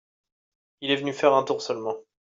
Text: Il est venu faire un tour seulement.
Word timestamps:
Il 0.81 0.89
est 0.89 0.95
venu 0.95 1.13
faire 1.13 1.35
un 1.35 1.43
tour 1.43 1.61
seulement. 1.61 1.95